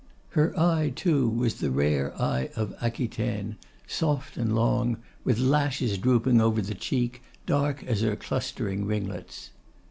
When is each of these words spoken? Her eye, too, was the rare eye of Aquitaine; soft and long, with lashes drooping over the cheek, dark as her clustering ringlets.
Her 0.29 0.59
eye, 0.59 0.91
too, 0.95 1.29
was 1.29 1.59
the 1.59 1.69
rare 1.69 2.19
eye 2.19 2.49
of 2.55 2.73
Aquitaine; 2.81 3.57
soft 3.85 4.35
and 4.35 4.55
long, 4.55 4.97
with 5.23 5.37
lashes 5.37 5.99
drooping 5.99 6.41
over 6.41 6.59
the 6.59 6.73
cheek, 6.73 7.21
dark 7.45 7.83
as 7.83 8.01
her 8.01 8.15
clustering 8.15 8.87
ringlets. 8.87 9.51